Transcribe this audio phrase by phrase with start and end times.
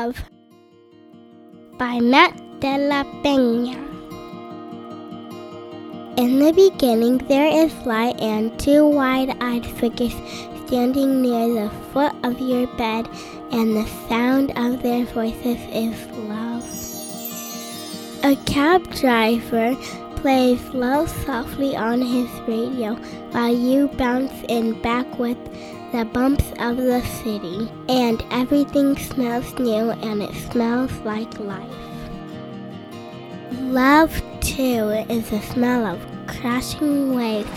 [0.00, 0.24] Love
[1.76, 3.76] by Matt de la Peña.
[6.16, 10.14] In the beginning, there is light, and two wide eyed figures
[10.64, 13.08] standing near the foot of your bed,
[13.52, 15.98] and the sound of their voices is
[16.32, 16.64] love.
[18.24, 19.76] A cab driver
[20.16, 22.94] plays love softly on his radio
[23.32, 25.38] while you bounce in back with
[25.92, 31.68] the bumps of the city, and everything smells new and it smells like life.
[33.52, 37.48] Love, too, is the smell of crashing waves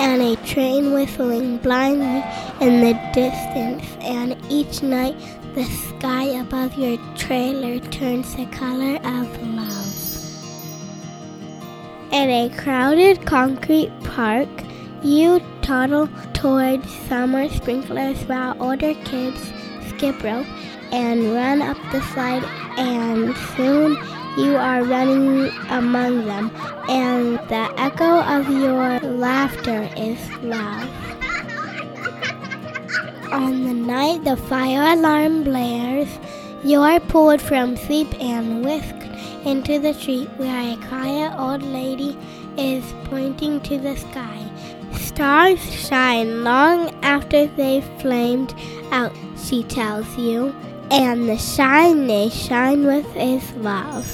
[0.00, 2.24] and a train whistling blindly
[2.60, 5.14] in the distance, and each night
[5.54, 9.86] the sky above your trailer turns the color of love.
[12.12, 14.48] In a crowded concrete park,
[15.02, 19.52] you toddle towards summer sprinklers while older kids
[19.88, 20.46] skip rope
[20.92, 22.44] and run up the slide,
[22.76, 23.96] and soon
[24.36, 26.50] you are running among them,
[26.88, 30.88] and the echo of your laughter is loud.
[33.32, 36.08] On the night the fire alarm blares,
[36.64, 39.06] you are pulled from sleep and whisked
[39.46, 42.18] into the street where a quiet old lady
[42.58, 44.50] is pointing to the sky.
[45.20, 48.54] Stars shine long after they've flamed
[48.90, 50.48] out, she tells you,
[50.90, 54.06] and the shine they shine with is love.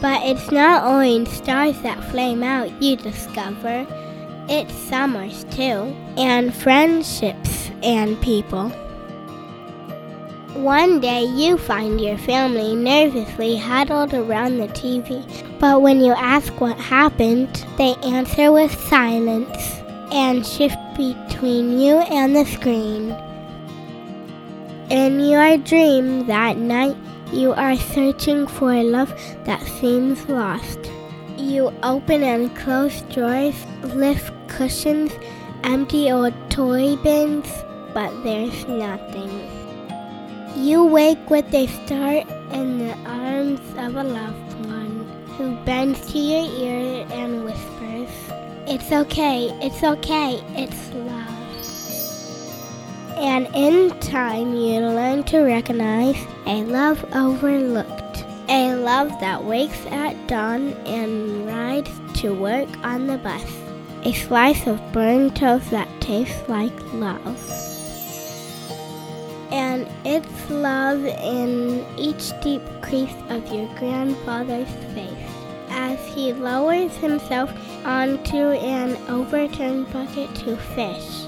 [0.00, 3.84] But it's not only stars that flame out, you discover.
[4.48, 8.68] It's summers too, and friendships and people.
[10.54, 15.24] One day you find your family nervously huddled around the TV,
[15.58, 19.80] but when you ask what happened, they answer with silence
[20.12, 23.16] and shift between you and the screen.
[24.90, 26.96] In your dream that night,
[27.32, 29.12] you are searching for a love
[29.44, 30.78] that seems lost.
[31.36, 35.12] You open and close drawers, lift cushions,
[35.64, 37.48] empty old toy bins,
[37.92, 39.30] but there's nothing.
[40.54, 44.75] You wake with a start in the arms of a loved one
[45.36, 48.10] who bends to your ear and whispers,
[48.68, 51.26] It's okay, it's okay, it's love.
[53.16, 56.16] And in time, you learn to recognize
[56.46, 63.18] a love overlooked, a love that wakes at dawn and rides to work on the
[63.18, 63.44] bus,
[64.04, 67.75] a slice of burned toast that tastes like love
[69.50, 75.12] and it's love in each deep crease of your grandfather's face
[75.70, 77.52] as he lowers himself
[77.84, 81.26] onto an overturned bucket to fish.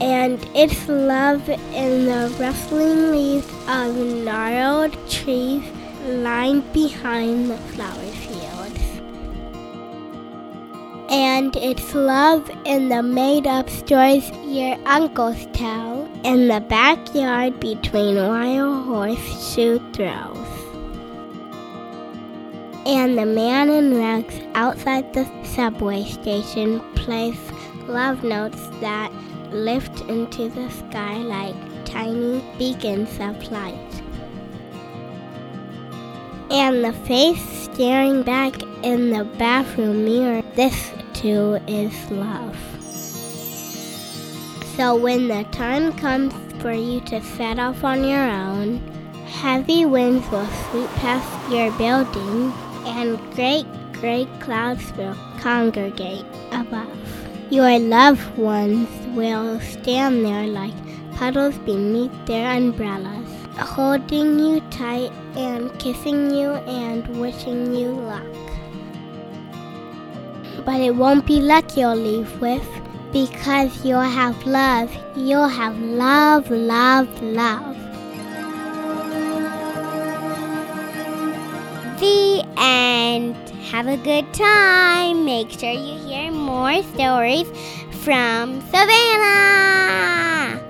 [0.00, 5.64] And it's love in the rustling leaves of gnarled trees
[6.06, 8.45] lined behind the flower fields.
[11.08, 18.16] And it's love in the made up stories your uncles tell in the backyard between
[18.16, 20.36] wild horseshoe throws.
[22.84, 27.38] And the man in rags outside the subway station plays
[27.86, 29.12] love notes that
[29.52, 34.02] lift into the sky like tiny beacons of light.
[36.50, 37.42] And the face
[37.72, 42.56] staring back in the bathroom mirror, this too is love.
[44.76, 48.78] So when the time comes for you to set off on your own,
[49.26, 52.52] heavy winds will sweep past your building
[52.84, 56.92] and great, great clouds will congregate above.
[57.50, 60.74] Your loved ones will stand there like
[61.14, 68.26] puddles beneath their umbrellas, holding you tight and kissing you and wishing you luck.
[70.66, 72.68] But it won't be luck you'll leave with
[73.12, 74.94] because you'll have love.
[75.16, 77.76] You'll have love, love, love.
[82.00, 83.36] The end.
[83.70, 85.24] Have a good time.
[85.24, 87.48] Make sure you hear more stories
[88.02, 90.65] from Savannah.